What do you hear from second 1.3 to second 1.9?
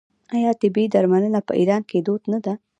په ایران